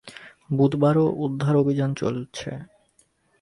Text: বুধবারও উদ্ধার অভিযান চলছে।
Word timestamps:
বুধবারও 0.49 1.05
উদ্ধার 1.17 1.55
অভিযান 1.55 1.91
চলছে। 1.93 2.49